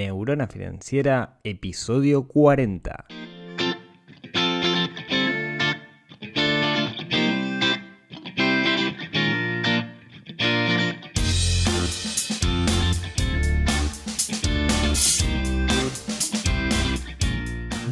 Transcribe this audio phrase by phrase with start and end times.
[0.00, 3.04] Neurona Financiera, episodio 40.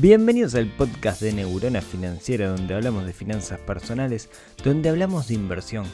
[0.00, 4.30] Bienvenidos al podcast de Neurona Financiera donde hablamos de finanzas personales,
[4.64, 5.84] donde hablamos de inversión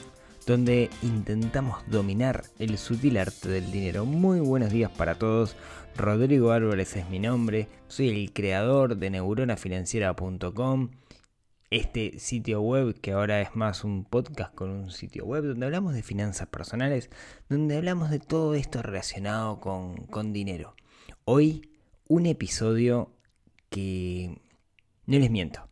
[0.47, 4.05] donde intentamos dominar el sutil arte del dinero.
[4.05, 5.57] Muy buenos días para todos.
[5.97, 7.69] Rodrigo Álvarez es mi nombre.
[7.89, 10.91] Soy el creador de neuronafinanciera.com.
[11.71, 15.95] Este sitio web que ahora es más un podcast con un sitio web donde hablamos
[15.95, 17.11] de finanzas personales,
[17.49, 20.75] donde hablamos de todo esto relacionado con, con dinero.
[21.25, 21.71] Hoy
[22.07, 23.13] un episodio
[23.71, 24.41] que
[25.07, 25.69] no les miento.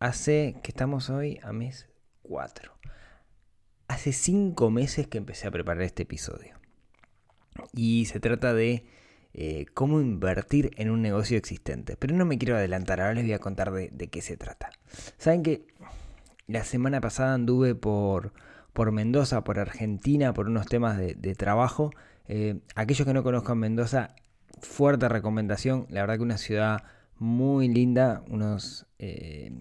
[0.00, 1.86] Hace que estamos hoy a mes
[2.22, 2.78] 4
[3.88, 6.54] hace cinco meses que empecé a preparar este episodio.
[7.72, 8.84] Y se trata de
[9.34, 11.96] eh, cómo invertir en un negocio existente.
[11.98, 14.70] Pero no me quiero adelantar, ahora les voy a contar de, qué se trata.
[15.16, 15.66] Saben que
[16.46, 18.32] la semana pasada anduve por,
[18.72, 21.90] por Mendoza, por Argentina, por unos temas de, trabajo.
[22.28, 24.14] Eh, aquellos que no conozcan Mendoza,
[24.60, 25.86] fuerte recomendación.
[25.88, 26.84] La verdad que una ciudad
[27.18, 29.52] muy linda, unos eh,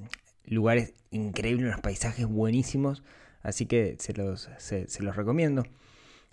[0.46, 3.04] lugares increíbles, unos paisajes buenísimos.
[3.42, 5.64] Así que se los, se, los recomiendo.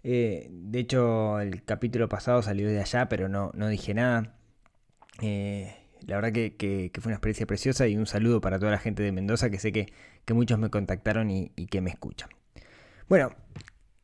[0.03, 4.37] Eh, de hecho, el capítulo pasado salió de allá, pero no, dije nada.
[5.23, 5.75] Eh,
[6.07, 9.13] la verdad que, fue una experiencia preciosa y un saludo para toda la gente de
[9.13, 9.93] Mendoza, que sé que,
[10.35, 12.29] muchos me contactaron y, que me escuchan.
[13.09, 13.31] Bueno,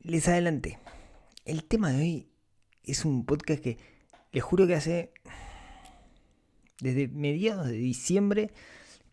[0.03, 0.79] les adelanté.
[1.45, 2.29] El tema de hoy
[2.85, 3.79] es un podcast que
[4.33, 5.13] les juro que hace
[6.81, 8.51] desde mediados de diciembre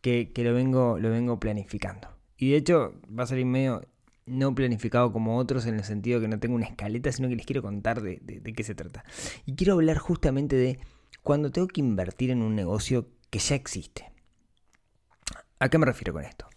[0.01, 2.16] que, que lo, vengo, lo vengo planificando.
[2.37, 3.81] Y de hecho va a salir medio
[4.27, 7.45] no planificado como otros en el sentido que no tengo una escaleta, sino que les
[7.45, 8.19] quiero contar de,
[8.55, 9.03] qué se trata.
[9.45, 10.79] Y quiero hablar justamente de
[11.23, 14.11] cuando tengo que invertir en un negocio que ya existe.
[15.59, 16.47] ¿A qué me refiero con esto?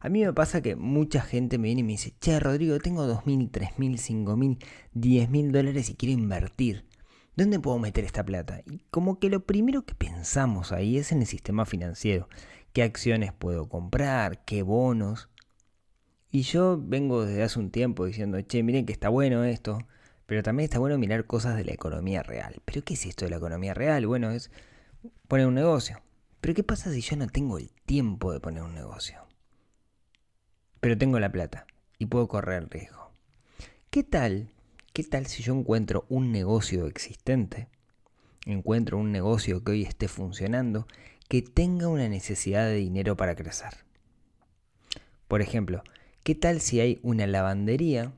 [0.00, 3.06] A mí me pasa que mucha gente me viene y me dice, che Rodrigo, tengo
[3.06, 4.58] 2.000, 3.000, 5.000,
[4.94, 6.86] 10.000 dólares y quiero invertir.
[7.34, 8.62] ¿Dónde puedo meter esta plata?
[8.64, 12.28] Y como que lo primero que pensamos ahí es en el sistema financiero
[12.76, 15.30] qué acciones puedo comprar, qué bonos.
[16.30, 19.78] Y yo vengo desde hace un tiempo diciendo, che, miren que está bueno esto,
[20.26, 22.60] pero también está bueno mirar cosas de la economía real.
[22.66, 24.06] ¿Pero qué es esto de la economía real?
[24.06, 24.50] Bueno, es
[25.26, 26.02] poner un negocio.
[26.42, 29.26] Pero ¿qué pasa si yo no tengo el tiempo de poner un negocio?
[30.80, 31.66] Pero tengo la plata
[31.96, 33.10] y puedo correr el riesgo.
[33.88, 34.50] ¿Qué tal?
[34.92, 37.68] ¿Qué tal si yo encuentro un negocio existente?
[38.44, 40.86] Encuentro un negocio que hoy esté funcionando
[41.28, 43.84] que tenga una necesidad de dinero para crecer.
[45.28, 45.82] Por ejemplo,
[46.22, 48.12] ¿qué tal si hay una lavandería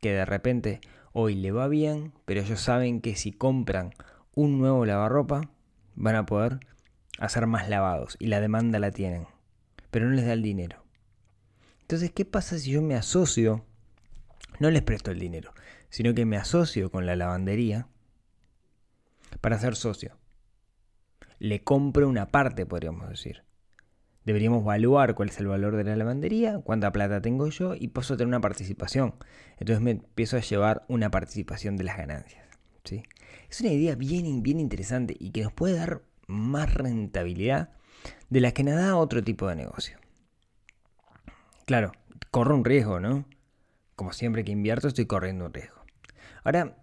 [0.00, 0.80] que de repente
[1.12, 3.94] hoy le va bien, pero ellos saben que si compran
[4.34, 5.50] un nuevo lavarropa
[5.94, 6.60] van a poder
[7.18, 9.26] hacer más lavados y la demanda la tienen,
[9.90, 10.84] pero no les da el dinero.
[11.80, 13.64] Entonces, ¿qué pasa si yo me asocio?
[14.58, 15.54] No les presto el dinero,
[15.88, 17.88] sino que me asocio con la lavandería
[19.40, 20.18] para ser socio
[21.38, 23.44] le compro una parte, podríamos decir.
[24.24, 28.16] Deberíamos evaluar cuál es el valor de la lavandería, cuánta plata tengo yo y puedo
[28.16, 29.14] tener una participación.
[29.58, 32.44] Entonces me empiezo a llevar una participación de las ganancias.
[32.82, 33.04] ¿sí?
[33.48, 37.70] Es una idea bien, bien interesante y que nos puede dar más rentabilidad
[38.28, 39.98] de la que nos da otro tipo de negocio.
[41.64, 41.92] Claro,
[42.30, 43.26] corro un riesgo, ¿no?
[43.94, 45.84] Como siempre que invierto estoy corriendo un riesgo.
[46.42, 46.76] Ahora,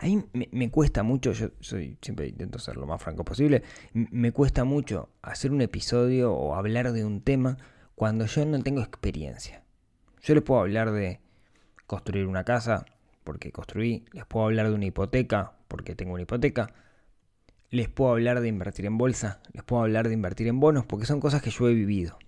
[0.00, 4.64] a mí me, cuesta mucho, yo siempre intento ser lo más franco posible, me cuesta
[4.64, 7.58] mucho hacer un episodio o hablar de un tema
[7.96, 9.64] cuando yo no tengo experiencia.
[10.22, 11.20] Yo les puedo hablar de
[11.86, 12.86] construir una casa,
[13.24, 16.72] porque construí, les puedo hablar de una hipoteca, porque tengo una hipoteca,
[17.70, 21.06] les puedo hablar de invertir en bolsa, les puedo hablar de invertir en bonos, porque
[21.06, 22.18] son cosas que yo he vivido.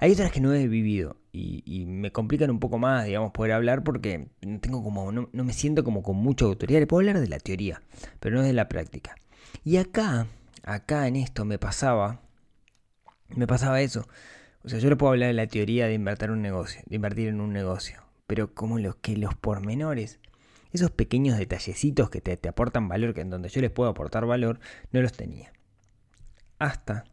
[0.00, 3.84] Hay otras que no he vivido y, me complican un poco más, digamos, poder hablar
[3.84, 6.80] porque no tengo como, no, me siento como con mucha autoridad.
[6.80, 7.82] Le puedo hablar de la teoría,
[8.18, 9.14] pero no de la práctica.
[9.64, 10.26] Y acá,
[10.64, 12.20] acá en esto me pasaba,
[13.28, 14.08] me pasaba eso.
[14.62, 17.28] O sea, yo le puedo hablar de la teoría de invertir un negocio, de invertir
[17.28, 20.18] en un negocio, pero como los que los pormenores,
[20.72, 24.26] esos pequeños detallecitos que te, te aportan valor, que en donde yo les puedo aportar
[24.26, 24.60] valor,
[24.92, 25.52] no los tenía.
[26.58, 27.04] Hasta,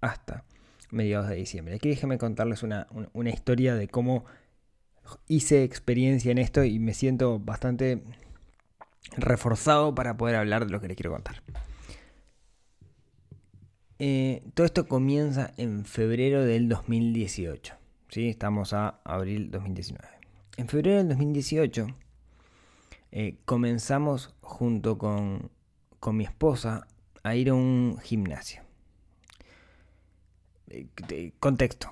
[0.00, 0.44] hasta
[0.90, 1.74] mediados de diciembre.
[1.74, 2.86] Aquí déjenme contarles una,
[3.32, 4.24] historia de cómo
[5.26, 8.02] hice experiencia en esto y me siento bastante
[9.16, 11.42] reforzado para poder hablar de lo que les quiero contar.
[13.98, 17.74] Eh, todo esto comienza en febrero del 2018.
[18.10, 18.28] ¿sí?
[18.28, 20.06] Estamos a abril 2019.
[20.56, 21.86] En febrero del 2018
[23.10, 25.50] eh, comenzamos junto con,
[25.98, 26.86] con mi esposa
[27.22, 28.67] a ir a un gimnasio.
[31.38, 31.90] Contexto.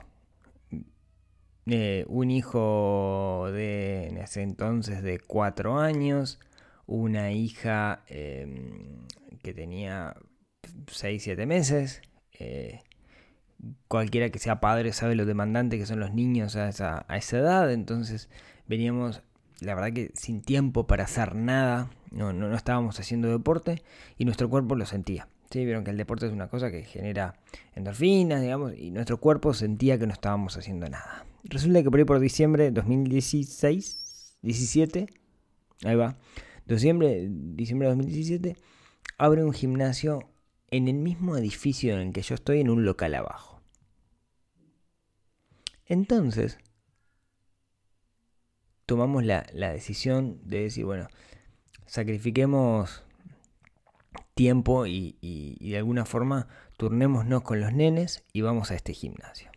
[1.69, 6.39] Eh, un hijo de en ese entonces de cuatro años,
[6.87, 9.07] una hija em,
[9.43, 10.15] que tenía
[10.87, 12.03] 6, 7 meses.
[12.39, 12.81] Eh,
[13.89, 17.39] cualquiera que sea padre sabe lo demandante que son los niños a esa, a esa
[17.39, 17.73] edad.
[17.73, 18.29] Entonces
[18.69, 19.23] veníamos,
[19.61, 21.91] la verdad que sin tiempo para hacer nada.
[22.13, 23.83] No, no, no estábamos haciendo deporte
[24.17, 25.29] y nuestro cuerpo lo sentía.
[25.51, 25.65] ¿Sí?
[25.65, 27.35] Vieron que el deporte es una cosa que genera
[27.75, 31.25] endorfinas, digamos, y nuestro cuerpo sentía que no estábamos haciendo nada.
[31.45, 35.07] Resulta que por ahí por diciembre de 2016, 17,
[35.85, 36.17] ahí va,
[36.67, 38.57] diciembre, diciembre de 2017,
[39.19, 40.29] abre un gimnasio
[40.71, 43.61] en el mismo edificio en el que yo estoy, en un local abajo.
[45.87, 46.59] Entonces,
[48.87, 51.07] tomamos la, la decisión de decir, bueno,
[51.87, 53.06] sacrifiquemos
[54.37, 55.17] tiempo y,
[55.61, 56.47] de alguna forma
[56.77, 59.51] turnémonos con los nenes y vamos a este gimnasio.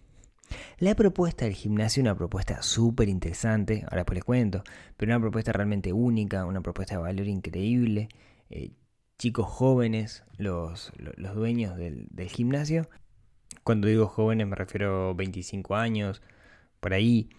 [0.80, 4.64] La propuesta del gimnasio es una propuesta súper interesante, ahora pues les cuento,
[4.96, 8.08] pero una propuesta realmente única, una propuesta de valor increíble.
[8.50, 8.72] Eh,
[9.18, 12.88] chicos jóvenes, los, los dueños del, del, gimnasio.
[13.66, 16.22] Cuando digo jóvenes me refiero a 25 años,
[16.80, 17.30] por ahí.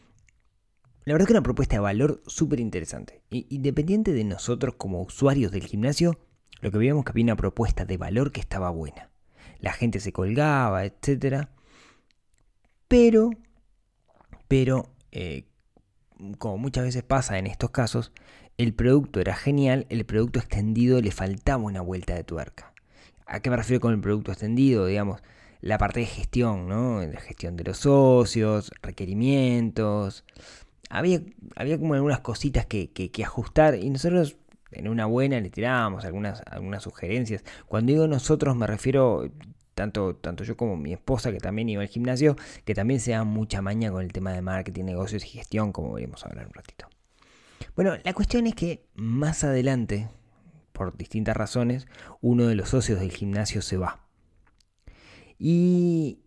[1.04, 3.22] La verdad que una propuesta de valor súper interesante.
[3.30, 6.18] Independiente de nosotros como usuarios del gimnasio,
[6.60, 9.10] lo que veíamos que había una propuesta de valor que estaba buena.
[9.58, 11.48] La gente se colgaba, etc.
[12.88, 13.30] Pero,
[14.48, 15.44] pero, eh,
[16.38, 18.12] como muchas veces pasa en estos casos,
[18.58, 22.72] el producto era genial, el producto extendido le faltaba una vuelta de tuerca.
[23.26, 24.86] ¿A qué me refiero con el producto extendido?
[24.86, 25.22] Digamos,
[25.60, 27.00] la parte de gestión, ¿no?
[27.00, 30.24] La gestión de los socios, requerimientos.
[30.90, 31.22] Había,
[31.54, 34.36] había como algunas cositas que, que ajustar y nosotros
[34.72, 37.44] en una buena le tirábamos algunas, algunas sugerencias.
[37.66, 39.30] Cuando digo nosotros me refiero
[39.74, 43.24] tanto, tanto yo como mi esposa, que también iba al gimnasio, que también se da
[43.24, 46.88] mucha maña con el tema de marketing, negocios y gestión, como veremos hablar un ratito.
[47.76, 50.08] Bueno, la cuestión es que más adelante,
[50.72, 51.86] por distintas razones,
[52.20, 54.00] uno de los socios del gimnasio se va.
[55.38, 56.18] Y,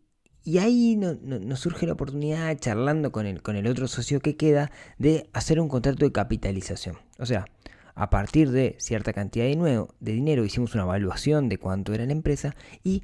[0.44, 4.72] y ahí nos surge la oportunidad, charlando con el, con el otro socio que queda,
[4.98, 6.98] de hacer un contrato de capitalización.
[7.19, 7.46] O sea,
[7.95, 12.06] a partir de cierta cantidad de, nuevo, de dinero hicimos una evaluación de cuánto era
[12.06, 13.04] la empresa y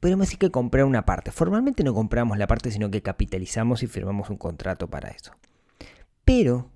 [0.00, 1.30] podemos decir que comprar una parte.
[1.30, 5.32] Formalmente no compramos la parte, sino que capitalizamos y firmamos un contrato para eso.
[6.24, 6.70] Pero,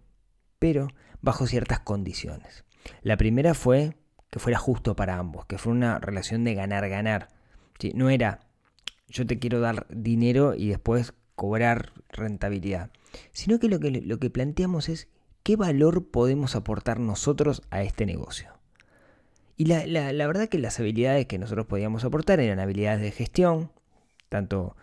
[0.58, 0.88] pero,
[1.20, 2.64] bajo ciertas condiciones.
[3.02, 3.96] La primera fue
[4.30, 7.28] que fuera justo para ambos, que fue una relación de ganar-ganar.
[7.94, 8.40] No era
[9.08, 12.90] yo te quiero dar dinero y después cobrar rentabilidad,
[13.32, 15.08] sino que lo que, lo que planteamos es
[15.48, 18.52] qué valor podemos aportar nosotros a este negocio.
[19.56, 23.72] Y la, la, verdad que las habilidades que nosotros podíamos aportar eran habilidades de gestión,
[24.28, 24.76] tanto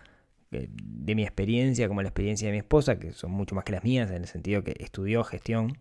[0.49, 3.73] eh, de mi experiencia como la experiencia de mi esposa, que son mucho más que
[3.73, 5.77] las mías, en el sentido que estudió gestión.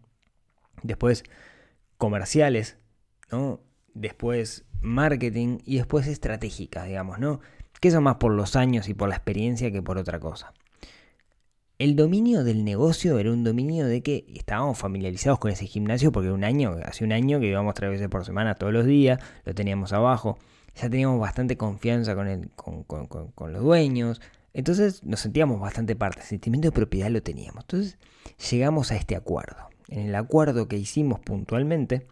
[0.83, 1.25] Después
[1.97, 2.77] comerciales,
[3.33, 3.61] ¿no?
[3.95, 7.41] Después marketing y después estratégicas, digamos, ¿no?
[7.81, 10.53] Que son más por los años y por la experiencia que por otra cosa.
[11.77, 16.31] El dominio del negocio era un dominio de que estábamos familiarizados con ese gimnasio porque
[16.31, 19.57] un año, hace un año que íbamos tres veces por semana todos los días, lo
[19.57, 20.39] teníamos abajo,
[20.77, 24.21] ya teníamos bastante confianza con, el, con, los dueños,
[24.53, 27.65] entonces nos sentíamos bastante parte, el sentimiento de propiedad lo teníamos.
[27.65, 27.99] Entonces
[28.53, 29.69] llegamos a este acuerdo.
[29.89, 32.07] En el acuerdo que hicimos puntualmente,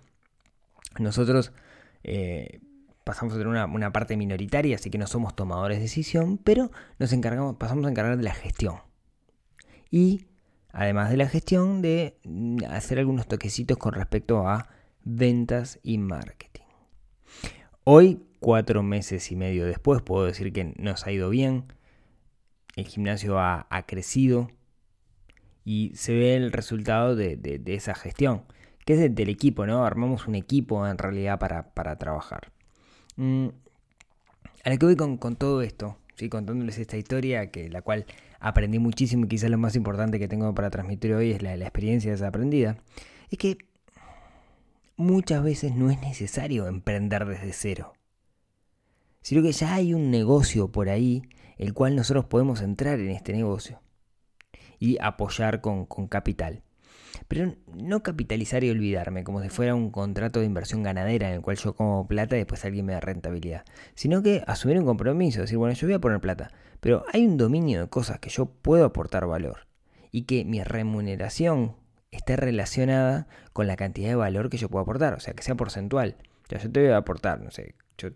[0.98, 1.52] nosotros
[2.02, 2.58] eh,
[3.04, 6.72] pasamos a tener una, una, parte minoritaria, así que no somos tomadores de decisión, pero
[6.98, 8.78] nos encargamos, pasamos a encargar de la gestión
[9.92, 10.26] y
[10.72, 14.68] además de la gestión de mm, hacer algunos toquecitos con respecto a
[15.04, 16.64] ventas y marketing.
[17.84, 21.64] Hoy, cuatro meses y medio después, puedo decir que nos ha ido bien.
[22.74, 24.50] El gimnasio ha, crecido
[25.64, 28.44] y se ve el resultado de, esa gestión,
[28.86, 29.84] que es del equipo, ¿no?
[29.84, 32.50] Armamos un equipo en realidad para, trabajar.
[33.16, 33.48] Mm,
[34.64, 36.30] a lo que voy con, con todo esto, ¿sí?
[36.30, 38.06] contándoles esta historia, que la cual
[38.42, 41.64] aprendí muchísimo y quizás lo más importante que tengo para transmitir hoy es la, la
[41.64, 42.76] experiencia aprendida,
[43.30, 43.56] es que
[44.96, 47.94] muchas veces no es necesario emprender desde cero,
[49.22, 51.22] sino que ya hay un negocio por ahí
[51.56, 53.80] el cual nosotros podemos entrar en este negocio
[54.80, 56.64] y apoyar con, con capital.
[57.28, 61.40] Pero no capitalizar y olvidarme, como si fuera un contrato de inversión ganadera en el
[61.42, 63.64] cual yo como plata y después alguien me da rentabilidad.
[63.94, 66.50] Sino que asumir un compromiso, decir, bueno, yo voy a poner plata,
[66.80, 69.66] pero hay un dominio de cosas que yo puedo aportar valor
[70.10, 71.76] y que mi remuneración
[72.10, 75.54] esté relacionada con la cantidad de valor que yo puedo aportar, o sea, que sea
[75.54, 76.16] porcentual.
[76.44, 78.10] O sea, yo te voy a aportar, no sé, yo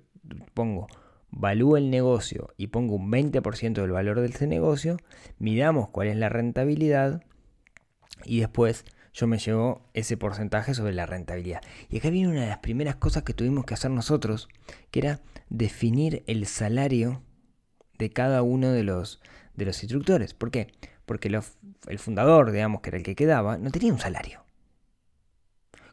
[0.54, 0.86] pongo,
[1.30, 4.98] valúo el negocio y pongo un 20% del valor de ese negocio,
[5.38, 7.22] midamos cuál es la rentabilidad
[8.24, 8.84] y después
[9.16, 11.62] yo me llevo ese porcentaje sobre la rentabilidad.
[11.88, 14.48] Y acá viene una de las primeras cosas que tuvimos que hacer nosotros,
[14.90, 17.22] que era definir el salario
[17.98, 19.22] de cada uno de los,
[19.54, 20.34] de los instructores.
[20.34, 20.68] ¿Por qué?
[21.06, 24.44] Porque el fundador, digamos, que era el que quedaba, no tenía un salario.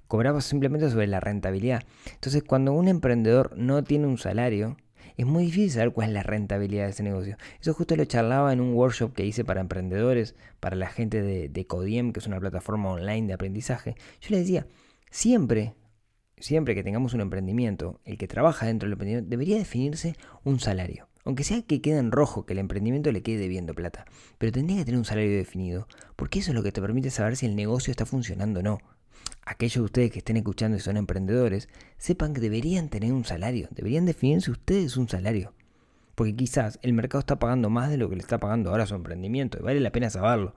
[0.07, 1.83] Cobraba simplemente sobre la rentabilidad.
[2.11, 4.75] Entonces, cuando un emprendedor no tiene un salario,
[5.17, 7.37] es muy difícil saber cuál es la rentabilidad de ese negocio.
[7.59, 11.49] Eso justo lo charlaba en un workshop que hice para emprendedores, para la gente de,
[11.49, 13.95] de Codiem, que es una plataforma online de aprendizaje.
[14.21, 14.67] Yo le decía,
[15.11, 15.73] siempre,
[16.37, 21.07] siempre que tengamos un emprendimiento, el que trabaja dentro del emprendimiento debería definirse un salario.
[21.25, 24.05] Aunque sea que quede en rojo, que el emprendimiento le quede debiendo plata.
[24.37, 27.37] Pero tendría que tener un salario definido, porque eso es lo que te permite saber
[27.37, 28.79] si el negocio está funcionando o no.
[29.45, 33.67] Aquellos de ustedes que estén escuchando y son emprendedores, sepan que deberían tener un salario,
[33.71, 35.53] deberían definirse ustedes un salario.
[36.15, 38.95] Porque quizás el mercado está pagando más de lo que le está pagando ahora su
[38.95, 40.55] emprendimiento, y vale la pena saberlo,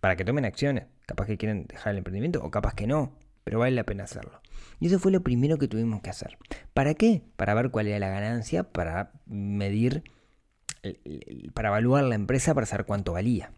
[0.00, 0.86] para que tomen acciones.
[1.06, 3.12] Capaz que quieren dejar el emprendimiento o capaz que no,
[3.44, 4.40] pero vale la pena hacerlo.
[4.80, 6.38] Y eso fue lo primero que tuvimos que hacer.
[6.72, 7.22] ¿Para qué?
[7.36, 10.02] Para ver cuál era la ganancia, para medir,
[11.52, 13.52] para evaluar la empresa, para saber cuánto valía.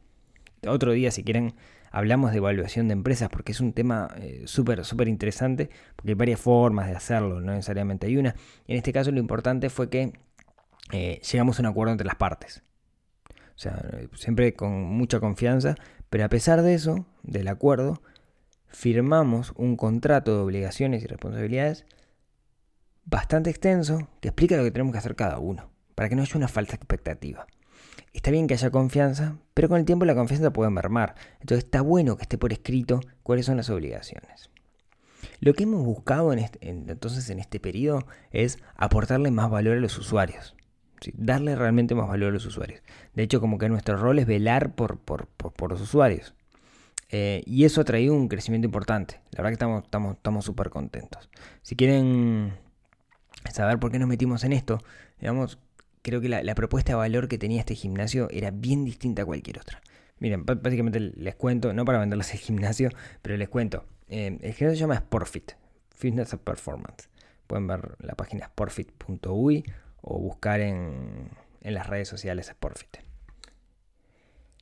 [0.66, 1.54] Otro día, si quieren,
[1.96, 6.14] hablamos de evaluación de empresas porque es un tema eh, súper, súper interesante, porque hay
[6.14, 8.34] varias formas de hacerlo, no necesariamente hay una.
[8.66, 10.12] En este caso lo importante fue que
[10.92, 12.62] eh, llegamos a un acuerdo entre las partes.
[13.30, 15.74] O sea, siempre con mucha confianza,
[16.10, 18.02] pero a pesar de eso, del acuerdo,
[18.66, 21.86] firmamos un contrato de obligaciones y responsabilidades
[23.06, 26.36] bastante extenso que explica lo que tenemos que hacer cada uno, para que no haya
[26.36, 27.46] una falsa expectativa.
[28.12, 31.82] Está bien que haya confianza, pero con el tiempo la confianza puede mermar, entonces está
[31.82, 34.50] bueno que esté por escrito cuáles son las obligaciones.
[35.40, 39.98] Lo que hemos buscado en entonces en este periodo es aportarle más valor a los
[39.98, 40.54] usuarios,
[41.14, 42.82] darle realmente más valor a los usuarios.
[43.14, 44.98] De hecho, como que nuestro rol es velar por,
[45.68, 46.34] los usuarios.
[47.10, 49.20] Eh, y eso ha traído un crecimiento importante.
[49.30, 51.28] La verdad que estamos súper contentos.
[51.62, 52.54] Si quieren
[53.52, 54.82] saber por qué nos metimos en esto,
[55.20, 55.58] digamos,
[56.06, 59.58] creo que la, propuesta de valor que tenía este gimnasio era bien distinta a cualquier
[59.58, 59.82] otra.
[60.20, 62.90] Miren, básicamente les cuento, no para venderles el gimnasio,
[63.22, 63.84] pero les cuento.
[64.06, 65.54] Eh, el gimnasio se llama Sportfit,
[65.96, 67.08] Fitness and Performance.
[67.48, 69.64] Pueden ver la página sportfit.ui
[70.00, 71.28] o buscar en,
[71.60, 72.98] en las redes sociales Sportfit.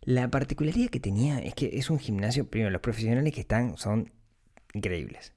[0.00, 4.12] La particularidad que tenía es que es un gimnasio, primero, los profesionales que están son
[4.72, 5.34] increíbles.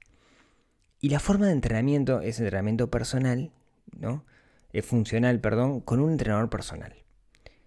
[1.02, 3.52] Y la forma de entrenamiento es entrenamiento personal,
[3.94, 4.24] ¿no?
[4.72, 6.94] Es funcional, perdón, con un entrenador personal.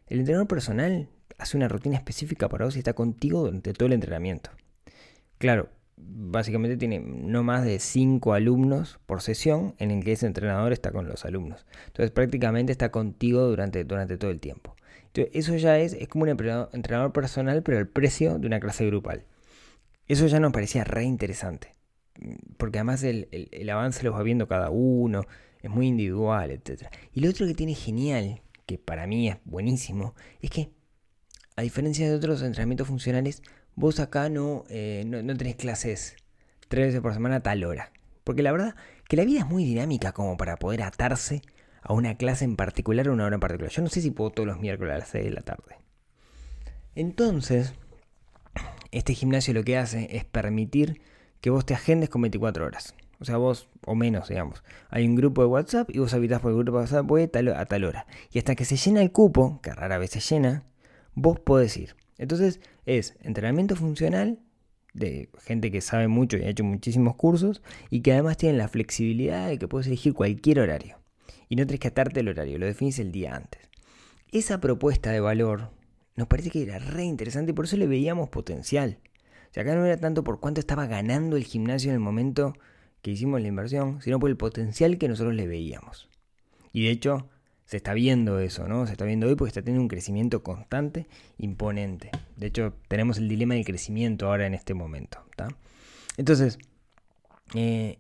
[0.08, 3.94] El entrenador personal hace una rutina específica para vos y está contigo durante todo el
[3.94, 4.52] entrenamiento.
[5.38, 10.74] Claro, básicamente tiene no más de 5 alumnos por sesión en el que ese entrenador
[10.74, 11.66] está con los alumnos.
[11.88, 14.76] Entonces prácticamente está contigo durante, durante todo el tiempo
[15.14, 19.26] eso ya es, es como un entrenador personal, pero el precio de una clase grupal.
[20.08, 21.76] Eso ya nos parecía re interesante.
[22.58, 23.28] Porque además el,
[23.70, 25.26] avance lo va viendo cada uno,
[25.62, 26.88] es muy individual, etc.
[27.14, 30.72] Y lo otro que tiene genial, que para mí es buenísimo, es que,
[31.56, 33.44] a diferencia de otros entrenamientos funcionales,
[33.76, 36.16] vos acá no, eh, no, no tenés clases
[36.68, 37.92] tres veces por semana a tal hora.
[38.24, 38.76] Porque la verdad
[39.08, 41.42] que la vida es muy dinámica como para poder atarse
[41.82, 43.72] a una clase en particular o una hora en particular.
[43.72, 45.78] Yo no sé si puedo todos los miércoles a las 6 de la tarde.
[46.96, 47.74] Entonces,
[48.92, 51.02] este gimnasio lo que hace es permitir
[51.42, 52.94] que vos te agendes con 24 horas.
[53.22, 54.64] O sea, vos, o menos, digamos.
[54.90, 57.66] Hay un grupo de WhatsApp y vos habitas por el grupo de WhatsApp voy a
[57.66, 58.08] tal hora.
[58.32, 60.64] Y hasta que se llena el cupo, que rara vez se llena,
[61.14, 61.96] vos podés ir.
[62.18, 64.40] Entonces, es entrenamiento funcional
[64.94, 68.68] de gente que sabe mucho y ha hecho muchísimos cursos y que además tienen la
[68.68, 70.98] flexibilidad de que puedes elegir cualquier horario
[71.48, 73.62] y no tenés que atarte el horario, lo definís el día antes.
[74.32, 75.70] Esa propuesta de valor
[76.16, 79.00] nos parece que era re interesante y por eso le veíamos potencial.
[79.50, 82.54] O sea, acá no era tanto por cuánto estaba ganando el gimnasio en el momento
[83.02, 86.10] que hicimos la inversión, sino por el potencial que nosotros le veíamos.
[86.72, 87.30] Y de hecho,
[87.66, 88.86] se está viendo eso, ¿no?
[88.86, 92.12] Se está viendo hoy porque está teniendo un crecimiento constante, imponente.
[92.36, 95.24] De hecho, tenemos el dilema del crecimiento ahora en este momento.
[96.18, 96.60] Entonces,
[97.56, 98.00] eh,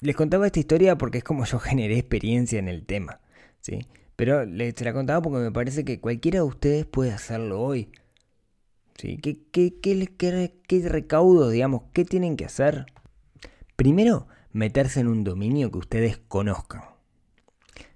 [0.00, 3.20] les contaba esta historia porque es como yo generé experiencia en el tema,
[3.60, 3.86] ¿sí?
[4.16, 7.90] Pero les la contaba porque me parece que cualquiera de ustedes puede hacerlo hoy.
[8.98, 9.18] ¿Sí?
[9.18, 10.08] ¿Qué, qué, qué,
[10.66, 12.86] qué recaudo, digamos, qué tienen que hacer?
[13.76, 16.80] Primero, meterse en un dominio que ustedes conozcan.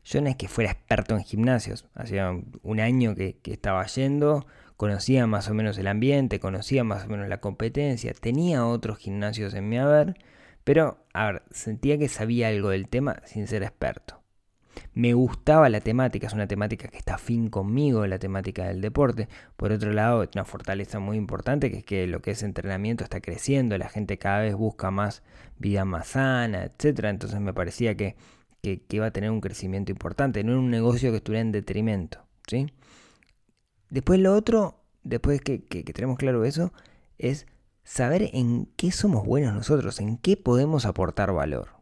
[0.05, 2.33] Yo no es que fuera experto en gimnasios, hacía
[2.63, 4.47] un año que, estaba yendo,
[4.77, 9.55] conocía más o menos el ambiente, conocía más o menos la competencia, tenía otros gimnasios
[9.55, 10.17] en mi haber,
[10.65, 14.20] pero, a ver, sentía que sabía algo del tema sin ser experto.
[14.93, 19.29] Me gustaba la temática, es una temática que está afín conmigo, la temática del deporte.
[19.57, 23.05] Por otro lado, es una fortaleza muy importante que es que lo que es entrenamiento
[23.05, 25.23] está creciendo, la gente cada vez busca más
[25.59, 27.05] vida más sana, etc.
[27.05, 28.17] Entonces me parecía que,
[28.63, 32.27] que, iba a tener un crecimiento importante, no era un negocio que estuviera en detrimento.
[32.49, 32.67] ¿sí?
[33.91, 36.73] Después lo otro, después que, que tenemos claro eso,
[37.19, 37.47] es
[37.85, 41.80] saber en qué somos buenos nosotros, en qué podemos aportar valor.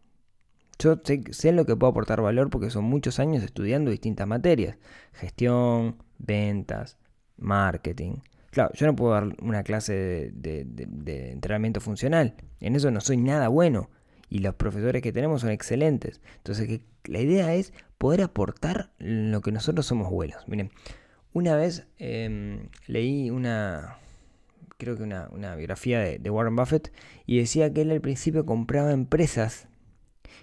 [0.78, 4.76] Yo sé, en lo que puedo aportar valor porque son muchos años estudiando distintas materias.
[5.12, 6.98] Gestión, ventas,
[7.36, 8.18] marketing.
[8.50, 12.34] Claro, yo no puedo dar una clase de, entrenamiento funcional.
[12.60, 13.90] En eso no soy nada bueno.
[14.30, 16.20] Y los profesores que tenemos son excelentes.
[16.36, 20.46] Entonces la idea es poder aportar lo que nosotros somos buenos.
[20.46, 20.70] Miren,
[21.32, 23.98] una vez em, leí una,
[24.76, 26.92] creo que una biografía de, Warren Buffett
[27.26, 29.68] y decía que él al principio compraba empresas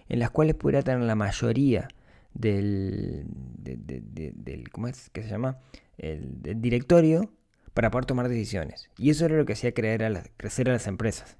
[0.09, 1.87] en las cuales pudiera tener la mayoría
[2.35, 3.25] del,
[3.57, 5.57] del ¿cómo es que se llama?
[5.97, 7.31] El, directorio
[7.73, 8.89] para poder tomar decisiones.
[8.97, 11.37] Y eso era lo que hacía creer a crecer a las empresas.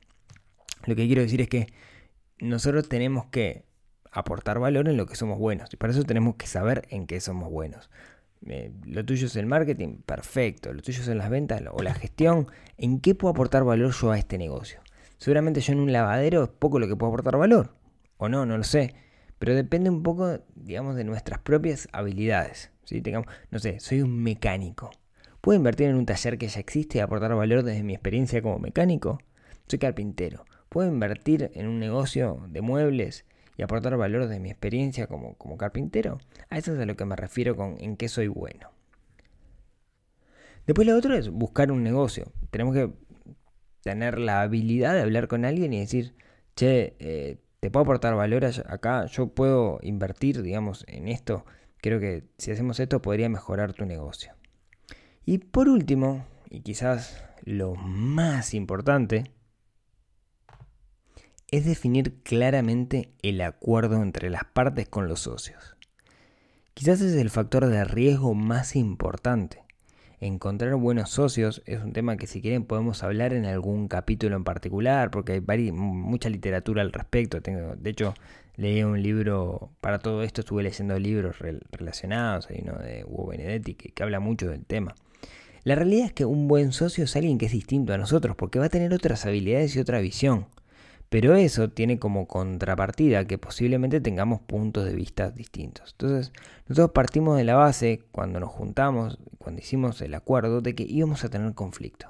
[0.85, 1.67] Lo que quiero decir es que
[2.39, 3.65] nosotros tenemos que
[4.11, 5.73] aportar valor en lo que somos buenos.
[5.73, 7.89] Y para eso tenemos que saber en qué somos buenos.
[8.47, 10.73] Eh, lo tuyo es el marketing, perfecto.
[10.73, 12.47] Lo tuyo es las ventas o la gestión.
[12.77, 14.79] ¿En qué puedo aportar valor yo a este negocio?
[15.17, 17.73] Seguramente yo en un lavadero es poco lo que puedo aportar valor
[18.17, 18.95] o no, no lo sé.
[19.39, 22.71] Pero depende un poco, digamos, de nuestras propias habilidades.
[22.85, 23.01] ¿sí?
[23.01, 24.91] Digamos, no sé, soy un mecánico.
[25.41, 28.57] ¿Puedo invertir en un taller que ya existe y aportar valor desde mi experiencia como
[28.59, 29.19] mecánico?
[29.67, 30.45] Soy carpintero.
[30.69, 33.25] ¿Puedo invertir en un negocio de muebles
[33.57, 36.19] y aportar valor desde mi experiencia como, como carpintero?
[36.49, 38.71] A eso es a lo que me refiero con en qué soy bueno.
[40.65, 42.31] Después lo otro es buscar un negocio.
[42.49, 42.91] Tenemos que
[43.81, 46.15] tener la habilidad de hablar con alguien y decir,
[46.55, 51.47] che, eh, te puedo aportar valor acá, yo puedo invertir, digamos, en esto.
[51.77, 54.35] Creo que si hacemos esto podría mejorar tu negocio.
[55.25, 59.31] Y por último, y quizás lo más importante,
[61.49, 65.75] es definir claramente el acuerdo entre las partes con los socios.
[66.75, 69.64] Quizás es el factor de riesgo más importante.
[70.25, 74.43] Encontrar buenos socios es un tema que si quieren podemos hablar en algún capítulo en
[74.43, 77.43] particular, porque hay mucha literatura al respecto.
[77.43, 78.15] Tengo, de hecho,
[78.55, 81.37] leí un libro, para todo esto estuve leyendo libros
[81.71, 84.95] relacionados, hay uno de Hugo Benedetti que, que habla mucho del tema.
[85.63, 88.57] La realidad es que un buen socio es alguien que es distinto a nosotros, porque
[88.57, 90.47] va a tener otras habilidades y otra visión.
[91.15, 95.91] Pero eso tiene como contrapartida que posiblemente tengamos puntos de vista distintos.
[95.93, 96.33] Entonces,
[96.67, 101.23] nosotros partimos de la base, cuando nos juntamos, cuando hicimos el acuerdo, de que íbamos
[101.23, 102.09] a tener conflicto.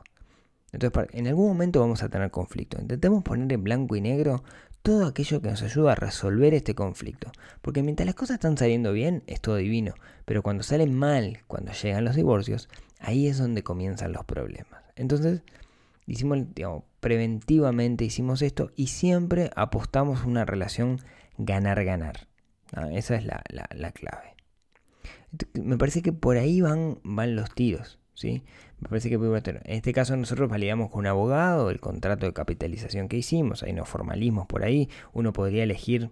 [0.71, 2.81] Entonces, en algún momento vamos a tener conflicto.
[2.81, 4.43] Intentemos poner en blanco y negro
[4.81, 7.31] todo aquello que nos ayuda a resolver este conflicto.
[7.61, 9.93] Porque mientras las cosas están saliendo bien, es todo divino.
[10.25, 14.81] Pero cuando salen mal, cuando llegan los divorcios, ahí es donde comienzan los problemas.
[14.95, 15.43] Entonces,
[16.07, 21.01] hicimos, digamos, preventivamente hicimos esto y siempre apostamos una relación
[21.37, 22.27] ganar-ganar.
[22.91, 24.35] Esa es la, clave.
[25.53, 27.99] Me parece que por ahí van, van los tiros.
[28.13, 28.43] ¿sí?
[28.79, 33.07] Me parece que en este caso nosotros validamos con un abogado el contrato de capitalización
[33.07, 36.11] que hicimos, hay unos formalismos por ahí, uno podría elegir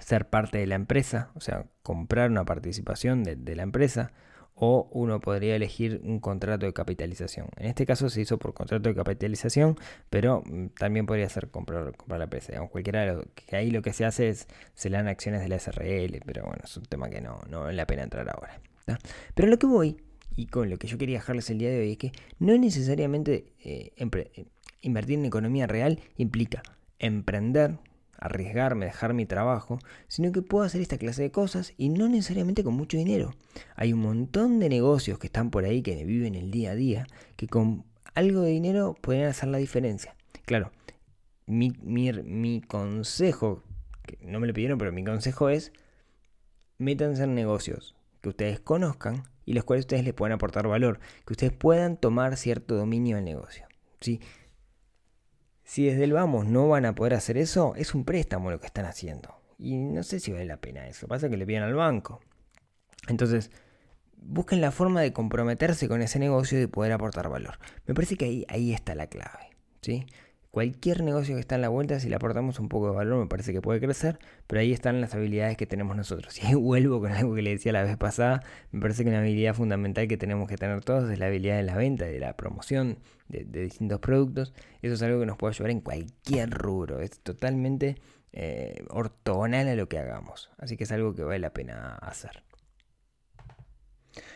[0.00, 4.12] ser parte de la empresa, o sea, comprar una participación de la empresa,
[4.54, 7.48] o uno podría elegir un contrato de capitalización.
[7.56, 9.76] En este caso se hizo por contrato de capitalización,
[10.10, 12.60] pero mm, también podría ser comprar, comprar la empresa.
[12.68, 16.20] cualquiera que ahí lo que se hace es se le dan acciones de la SRL,
[16.24, 18.60] pero bueno, es un tema que no, no vale la pena entrar ahora.
[19.34, 19.96] Pero lo que voy,
[20.36, 23.52] y con lo que yo quería dejarles el día de hoy, es que no necesariamente
[23.64, 24.46] eh, eh,
[24.80, 26.62] invertir en economía real implica
[26.98, 27.78] emprender
[28.22, 32.62] arriesgarme, dejar mi trabajo, sino que puedo hacer esta clase de cosas y no necesariamente
[32.62, 33.34] con mucho dinero.
[33.74, 37.06] Hay un montón de negocios que están por ahí, que viven el día a día,
[37.36, 40.14] que con algo de dinero pueden hacer la diferencia.
[40.44, 40.70] Claro,
[41.46, 43.62] mi, mi, consejo,
[44.06, 45.72] que no me lo pidieron, pero mi consejo es,
[46.78, 51.32] métanse en negocios que ustedes conozcan y los cuales ustedes les puedan aportar valor, que
[51.32, 53.66] ustedes puedan tomar cierto dominio del negocio.
[54.00, 54.20] ¿sí?
[55.64, 58.66] Si desde el vamos no van a poder hacer eso, es un préstamo lo que
[58.66, 59.34] están haciendo.
[59.58, 61.06] Y no sé si vale la pena eso.
[61.06, 62.20] Pasa que le piden al banco.
[63.08, 63.50] Entonces,
[64.16, 67.58] busquen la forma de comprometerse con ese negocio y de poder aportar valor.
[67.86, 69.50] Me parece que ahí, ahí está la clave.
[69.82, 70.06] ¿sí?
[70.52, 73.26] Cualquier negocio que está en la vuelta, si le aportamos un poco de valor, me
[73.26, 76.38] parece que puede crecer, pero ahí están las habilidades que tenemos nosotros.
[76.42, 79.20] Y ahí vuelvo con algo que le decía la vez pasada, me parece que una
[79.20, 82.36] habilidad fundamental que tenemos que tener todos es la habilidad de la venta, de la
[82.36, 84.52] promoción de, distintos productos.
[84.82, 87.96] Eso es algo que nos puede ayudar en cualquier rubro, es totalmente
[88.32, 92.44] eh, ortogonal a lo que hagamos, así que es algo que vale la pena hacer.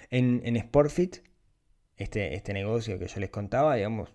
[0.09, 1.19] En, en Sportfit,
[1.97, 4.15] este, este negocio que yo les contaba, digamos,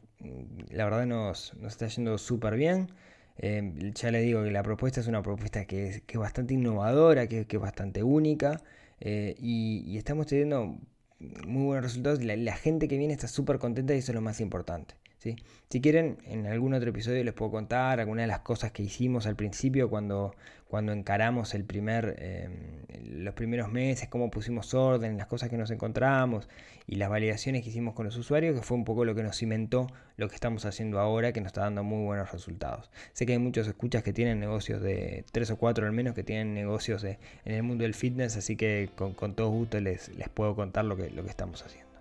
[0.69, 2.89] la verdad nos, está yendo súper bien.
[3.37, 7.27] Eh, ya les digo que la propuesta es una propuesta que es, que bastante innovadora,
[7.27, 8.61] que, es bastante única
[8.99, 10.77] eh, y, estamos teniendo
[11.47, 14.21] muy buenos resultados y la gente que viene está súper contenta y eso es lo
[14.21, 14.95] más importante.
[15.69, 19.27] Si quieren, en algún otro episodio les puedo contar algunas de las cosas que hicimos
[19.27, 20.33] al principio cuando,
[20.67, 25.69] cuando encaramos el primer, em, los primeros meses, cómo pusimos orden, las cosas que nos
[25.69, 26.49] encontramos
[26.87, 29.37] y las validaciones que hicimos con los usuarios, que fue un poco lo que nos
[29.37, 29.85] cimentó
[30.17, 32.89] lo que estamos haciendo ahora, que nos está dando muy buenos resultados.
[33.13, 36.23] Sé que hay muchos escuchas que tienen negocios de tres o cuatro al menos, que
[36.23, 40.55] tienen negocios en el mundo del fitness, así que con, todo gusto les, les puedo
[40.55, 41.91] contar lo que, lo que estamos haciendo.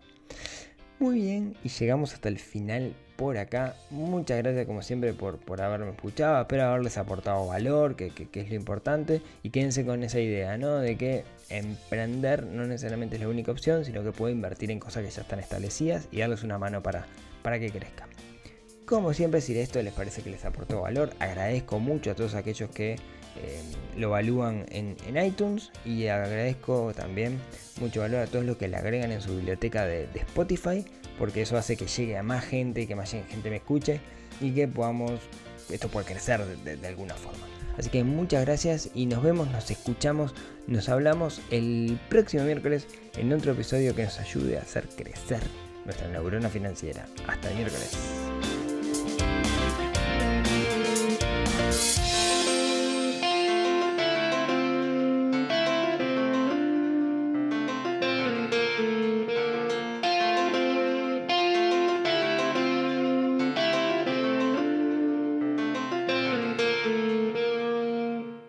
[1.00, 3.74] Muy bien, y llegamos hasta el final por acá.
[3.88, 6.42] Muchas gracias como siempre por, por haberme escuchado.
[6.42, 9.22] Espero haberles aportado valor, que, es lo importante.
[9.42, 10.76] Y quédense con esa idea, ¿no?
[10.76, 15.02] De que emprender no necesariamente es la única opción, sino que puedo invertir en cosas
[15.02, 17.06] que ya están establecidas y darles una mano para,
[17.42, 18.10] para que crezcan.
[18.84, 22.68] Como siempre, si esto les parece que les aportó valor, agradezco mucho a todos aquellos
[22.68, 22.96] que
[23.36, 23.62] eh,
[23.96, 27.38] lo evalúan en, iTunes y agradezco también
[27.80, 30.84] mucho valor a todos los que le agregan en su biblioteca de Spotify
[31.20, 34.00] porque eso hace que llegue a más gente, que más gente me escuche
[34.40, 35.20] y que podamos,
[35.68, 37.46] esto puede crecer de, alguna forma.
[37.76, 40.34] Así que muchas gracias y nos vemos, nos escuchamos,
[40.66, 42.86] nos hablamos el próximo miércoles
[43.18, 45.42] en otro episodio que nos ayude a hacer crecer
[45.84, 47.06] nuestra neurona financiera.
[47.26, 47.96] Hasta el miércoles.